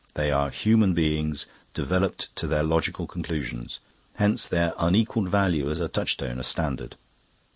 [0.15, 1.45] They are human beings
[1.75, 3.77] developed to their logical conclusions.
[4.15, 6.95] Hence their unequalled value as a touchstone, a standard.